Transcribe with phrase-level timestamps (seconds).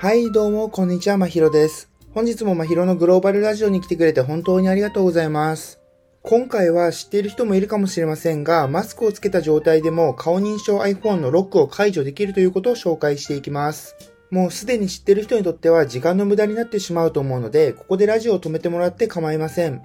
[0.00, 1.90] はい、どうも、こんにちは、まひろです。
[2.14, 5.80] 本日もまひろのグローバルラジオに来てくれて本当にありがとうございます。
[6.22, 13.96] 今回は知っている人もいるかもしれませんが、マスクをつけた状態でも顔認証 iPhone のロックを解除できるということを紹介していきます。
[14.30, 19.82] もうすでに知ってる人にとっては時間の無駄になってしまうと思うので、ここでラジオを止めてもらって構いません。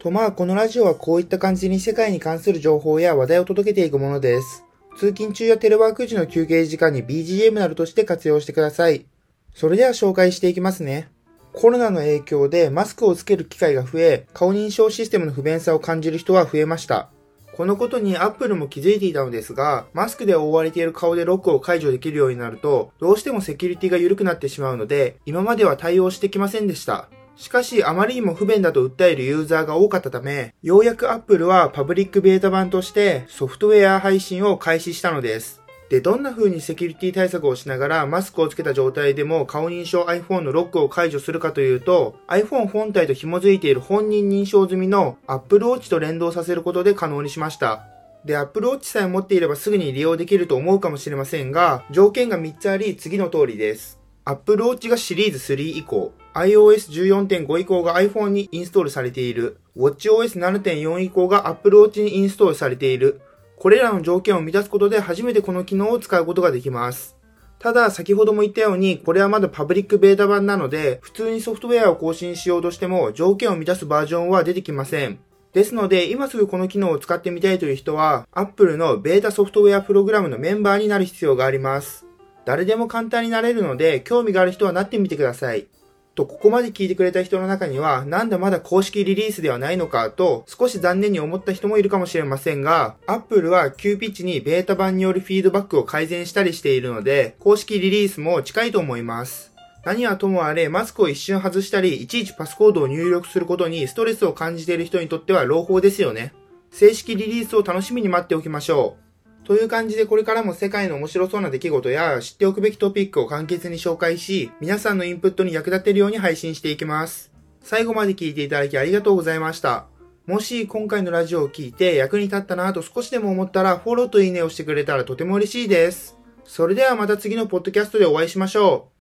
[0.00, 4.64] とまあ、このラジオはこういった感じに世界に関する情報や話題を届けていくものです。
[4.98, 9.06] 通勤中やテレワーク時の休憩時間に BGM などとして活用してください。
[9.54, 11.10] それでは紹介していきますね。
[11.52, 17.10] コロナの影響でマスクをつける機会が増え、顔認証システムの不便さを感じる人は増えました。
[17.54, 27.10] このことに Apple も気づいていたのですが、マスクで覆われている顔でロックを解除できるようになると、どうしてもセキュリティが緩くなってしまうので、今までは対応してきませんでした。
[27.36, 35.61] しかし、あまりにも不便だと訴えるユーザーが多かったため、ようやく Apple はパブリックベータ版としてソフトウェア配信を開始したのです。
[35.92, 47.84] で、どんな風にセキュリティ対策をしながらマスクをつけた状態でも顔認証 iPhone のロックを解除するかというと、iPhone 本体と紐づいている本人認証済みの Apple Watch と連動させることで可能にしました。
[48.24, 54.00] で、Apple Watch さえ持っていればすぐに利用できると思うかもしれませんが、条件が3つあり、次の通りです。
[54.24, 63.20] Apple Watch がシリーズ3以降、iOS14.5 以降が iPhone にインストールされている、WatchOS7.4 以降が Apple Watch にインストールされている、
[63.62, 67.16] これらの条件を満たすことで初めてこの機能を使うことができます。
[67.60, 75.20] ただ、先ほども言ったように、これはまだパブリックベータ版なので、普通にソフトウェアを更新しようとしても、条件を満たすバージョンは出てきません。
[75.52, 82.04] ですので、今すぐこの機能を使ってみたいという人は、Apple のベータソフトウェアプログラムのメンバーになる必要があります。
[82.44, 85.68] 誰でも簡単になれるので、興味がある人はなってみてください。
[86.14, 99.52] と、ここまで聞いてくれた人の中には、なんだまだ公式リリースではないのかと、少し残念に思った人もいるかもしれませんが、Apple は急ピッチにベータ版によるフィードバックを改善したりしているので、公式リリースも近いと思います。
[99.84, 106.32] 何はともあれ、マスクを一瞬外したり、いちいちパスコードを入力することにストレスを感じている人にとっては朗報ですよね。
[106.70, 109.01] 正式リリースを楽しみに待っておきましょう。
[109.44, 117.32] という感じでこれからも世界の面白そうな出来事や知っておくべきトピックを簡潔に紹介し、皆さんのインプットに役立てるように配信していきます。
[117.60, 119.86] 最後まで聞いていただきありがとうございました。
[120.26, 126.16] もし今回のラジオを聞いて役に立ったなと少しでも思ったらフォローといいねをしてくれたらとても嬉しいです。
[126.44, 129.01] それではまた次のポッドキャストでお会いしましょう。